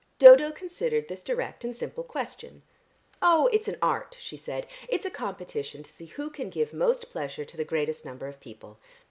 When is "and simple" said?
1.63-2.03